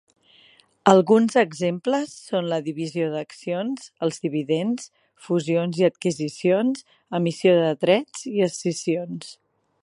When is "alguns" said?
0.91-1.35